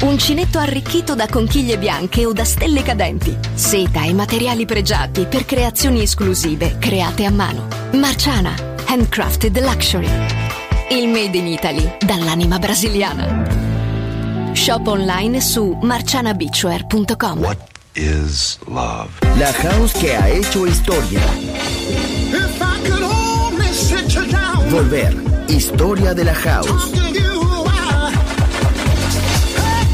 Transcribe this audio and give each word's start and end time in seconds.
Uncinetto 0.00 0.58
arricchito 0.58 1.14
da 1.14 1.26
conchiglie 1.26 1.76
bianche 1.76 2.24
o 2.24 2.32
da 2.32 2.44
stelle 2.44 2.82
cadenti. 2.82 3.36
Seta 3.54 4.04
e 4.04 4.14
materiali 4.14 4.64
pregiati 4.64 5.26
per 5.26 5.44
creazioni 5.44 6.02
esclusive 6.02 6.76
create 6.78 7.24
a 7.24 7.30
mano. 7.30 7.66
Marciana, 7.94 8.54
handcrafted 8.86 9.58
luxury. 9.60 10.08
Il 10.90 11.08
made 11.08 11.36
in 11.36 11.46
Italy 11.48 11.96
dall'anima 11.98 12.58
brasiliana. 12.58 13.46
Shop 14.52 14.86
online 14.86 15.40
su 15.40 15.76
marcianabeachwear.com. 15.82 17.38
What 17.40 17.58
is 17.94 18.58
love? 18.66 19.10
La 19.36 19.52
house 19.52 19.98
que 19.98 20.14
ha 20.14 20.28
hecho 20.28 20.64
historia. 20.64 21.20
If 22.30 22.60
I 22.60 22.88
could 22.88 23.02
only 23.02 23.72
sit 23.72 24.14
you 24.14 24.24
down, 24.26 24.68
Volver. 24.68 25.12
Historia 25.48 26.14
de 26.14 26.24
la 26.24 26.34
house. 26.34 27.27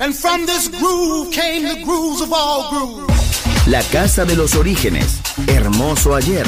And 0.00 0.14
from 0.14 0.46
this 0.46 0.66
groove 0.68 1.30
came 1.30 1.62
the 1.62 1.84
grooves 1.84 2.22
of 2.22 2.32
all 2.32 2.70
grooves. 2.70 3.66
La 3.66 3.82
casa 3.92 4.24
de 4.24 4.34
los 4.34 4.54
orígenes. 4.54 5.20
Hermoso 5.46 6.14
ayer. 6.14 6.46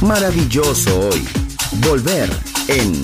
Maravilloso 0.00 1.08
hoy. 1.08 1.24
Volver 1.80 2.28
en 2.66 3.00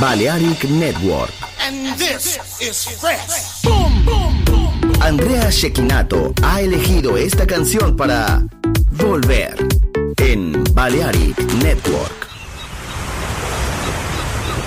Balearic 0.00 0.64
Network. 0.64 1.30
And 1.60 1.96
this 1.96 2.40
is 2.60 2.88
fresh. 2.98 3.62
Boom, 3.62 4.04
boom, 4.04 4.44
boom. 4.44 4.92
Andrea 5.00 5.48
Shekinato 5.48 6.34
ha 6.42 6.60
elegido 6.60 7.16
esta 7.16 7.46
canción 7.46 7.96
para 7.96 8.42
Volver 8.90 9.54
en 10.16 10.64
Balearic 10.74 11.38
Network. 11.62 12.17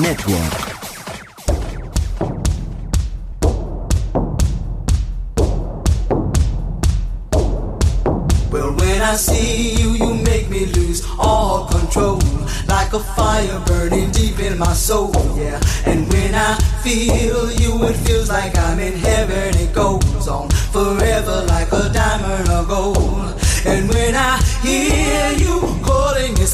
Network. 0.00 0.52
Well, 8.52 8.74
when 8.76 9.00
I 9.00 9.14
see 9.16 9.74
you, 9.80 9.90
you 9.92 10.14
make 10.22 10.50
me 10.50 10.66
lose 10.66 11.02
all 11.18 11.66
control. 11.68 12.20
Like 12.68 12.92
a 12.92 12.98
fire 12.98 13.62
burning 13.66 14.10
deep 14.10 14.38
in 14.38 14.58
my 14.58 14.74
soul, 14.74 15.12
yeah. 15.36 15.60
And 15.86 16.06
when 16.12 16.34
I 16.34 16.58
feel 16.82 17.50
you, 17.52 17.82
it 17.84 17.94
feels 17.94 18.28
like 18.28 18.56
I'm 18.58 18.78
in 18.78 18.94
heaven. 18.94 19.56
It 19.56 19.72
goes 19.74 20.28
on 20.28 20.50
forever 20.50 21.44
like 21.48 21.72
a 21.72 21.88
diamond 21.92 22.48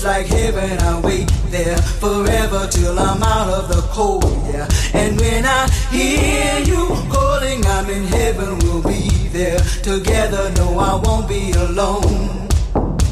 like 0.04 0.26
heaven. 0.26 0.78
I 0.80 1.00
wait 1.00 1.28
there 1.50 1.76
forever 1.76 2.66
till 2.70 2.98
I'm 2.98 3.22
out 3.22 3.48
of 3.48 3.68
the 3.68 3.82
cold, 3.92 4.24
yeah. 4.52 4.68
And 4.94 5.20
when 5.20 5.44
I 5.44 5.70
hear 5.90 6.58
you 6.60 6.88
calling, 7.10 7.64
I'm 7.66 7.88
in 7.88 8.04
heaven. 8.04 8.58
We'll 8.60 8.82
be 8.82 9.08
there 9.28 9.58
together. 9.82 10.52
No, 10.56 10.78
I 10.78 10.94
won't 11.04 11.28
be 11.28 11.52
alone. 11.52 12.48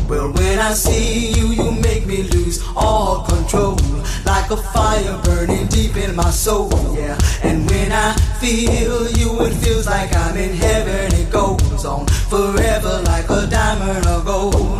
Well, 0.09 0.33
when 0.33 0.59
I 0.59 0.73
see 0.73 1.33
you, 1.33 1.49
you 1.49 1.71
make 1.71 2.07
me 2.07 2.25
lose 2.25 2.63
all 2.75 3.25
control. 3.25 3.79
Like 4.25 4.51
a 4.51 4.57
fire 4.57 5.21
burning 5.25 5.67
deep 5.69 5.97
in 5.97 6.17
my 6.17 6.31
soul, 6.31 6.71
yeah. 6.97 7.17
And 7.43 7.69
when 7.71 7.93
I 7.93 8.15
feel 8.41 9.09
you, 9.13 9.41
it 9.43 9.55
feels 9.63 9.87
like 9.87 10.15
I'm 10.15 10.37
in 10.37 10.55
heaven. 10.57 11.15
It 11.15 11.31
goes 11.31 11.85
on 11.85 12.07
forever 12.07 13.03
like 13.07 13.29
a 13.31 13.47
diamond 13.47 14.07
or 14.07 14.25
gold. 14.25 14.80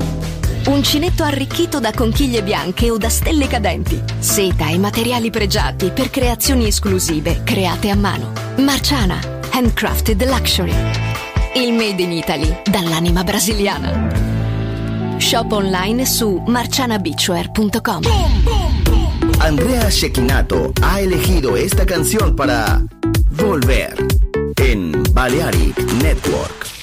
Uncinetto 0.67 1.23
arricchito 1.23 1.79
da 1.79 1.91
conchiglie 1.91 2.43
bianche 2.43 2.89
o 2.91 2.97
da 2.97 3.09
stelle 3.09 3.47
cadenti. 3.47 4.01
Seta 4.19 4.69
e 4.69 4.77
materiali 4.77 5.29
pregiati 5.29 5.91
per 5.91 6.09
creazioni 6.09 6.67
esclusive 6.67 7.41
create 7.43 7.89
a 7.89 7.95
mano. 7.95 8.31
Marciana, 8.57 9.19
handcrafted 9.51 10.23
luxury. 10.25 10.73
Il 11.55 11.73
made 11.73 12.01
in 12.01 12.11
Italy 12.11 12.61
dall'anima 12.63 13.23
brasiliana. 13.23 14.09
Shop 15.17 15.51
online 15.51 16.05
su 16.05 16.41
marcianabeachwear.com. 16.45 18.03
Andrea 19.39 19.89
Shekinato 19.89 20.71
ha 20.81 20.99
elegido 20.99 21.55
esta 21.55 21.85
canción 21.85 22.35
para 22.35 22.81
Volver 23.31 23.95
en 24.57 25.03
Balearic 25.13 25.77
Network. 26.01 26.80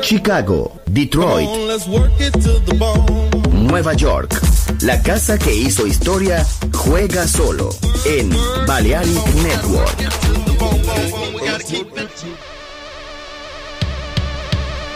Chicago, 0.00 0.80
Detroit. 0.86 1.48
Nueva 3.52 3.92
York. 3.94 4.40
La 4.80 5.02
casa 5.02 5.38
que 5.38 5.54
hizo 5.54 5.86
historia 5.86 6.46
juega 6.72 7.26
solo 7.26 7.68
en 8.06 8.30
Balearic 8.66 9.34
Network. 9.42 9.98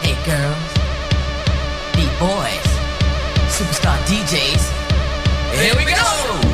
Hey 0.01 0.15
girls, 0.25 0.57
B 1.95 2.07
boys, 2.19 2.67
superstar 3.55 3.99
DJs. 4.05 4.71
Here 5.53 5.75
we 5.75 5.85
go. 5.85 6.46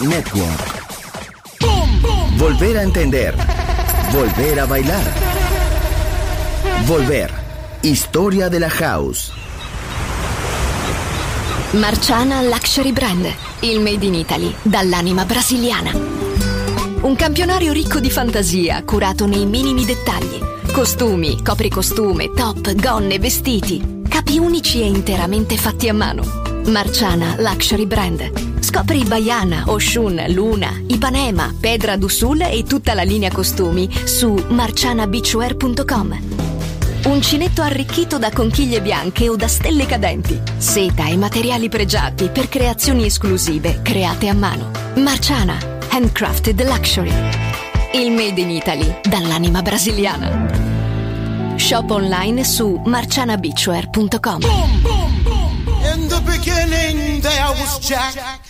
Network. 0.00 0.86
Volver 2.36 2.78
a 2.78 2.82
entender. 2.82 3.34
Volver 4.10 4.60
a 4.60 4.66
bailar. 4.66 5.12
Volver. 6.84 7.30
Historia 7.82 8.48
de 8.48 8.60
la 8.60 8.70
house. 8.70 9.30
Marciana 11.72 12.42
Luxury 12.42 12.92
Brand, 12.92 13.26
il 13.60 13.80
made 13.80 14.06
in 14.06 14.14
Italy 14.14 14.54
dall'anima 14.62 15.26
brasiliana. 15.26 15.92
Un 17.02 17.14
campionario 17.14 17.72
ricco 17.72 18.00
di 18.00 18.10
fantasia, 18.10 18.82
curato 18.84 19.26
nei 19.26 19.44
minimi 19.44 19.84
dettagli. 19.84 20.40
Costumi, 20.72 21.42
copricostume, 21.42 22.30
top, 22.32 22.72
gonne, 22.74 23.18
vestiti. 23.18 24.00
Capi 24.08 24.38
unici 24.38 24.80
e 24.80 24.86
interamente 24.86 25.58
fatti 25.58 25.90
a 25.90 25.94
mano. 25.94 26.22
Marciana 26.68 27.36
Luxury 27.38 27.84
Brand. 27.84 28.39
Scopri 28.70 29.02
Baiana, 29.02 29.64
Oshun, 29.66 30.26
Luna, 30.28 30.70
Ipanema, 30.86 31.52
Pedra 31.58 31.96
do 31.96 32.06
Sul 32.06 32.40
e 32.42 32.62
tutta 32.62 32.94
la 32.94 33.02
linea 33.02 33.28
costumi 33.32 33.90
su 34.04 34.32
marcianabeachwear.com. 34.48 36.20
Uncinetto 37.06 37.62
arricchito 37.62 38.16
da 38.16 38.30
conchiglie 38.30 38.80
bianche 38.80 39.28
o 39.28 39.34
da 39.34 39.48
stelle 39.48 39.86
cadenti. 39.86 40.40
Seta 40.56 41.08
e 41.08 41.16
materiali 41.16 41.68
pregiati 41.68 42.28
per 42.28 42.48
creazioni 42.48 43.06
esclusive 43.06 43.80
create 43.82 44.28
a 44.28 44.34
mano. 44.34 44.70
Marciana, 44.94 45.58
handcrafted 45.88 46.64
luxury. 46.64 47.12
Il 47.92 48.12
made 48.12 48.40
in 48.40 48.50
Italy 48.50 49.00
dall'anima 49.02 49.62
brasiliana. 49.62 51.56
Shop 51.56 51.90
online 51.90 52.44
su 52.44 52.80
marcianabeachwear.com. 52.86 54.42
In 55.92 56.06
the 56.06 56.20
beginning 56.24 57.20
there 57.20 57.48
was 57.58 57.80
Jack, 57.80 58.49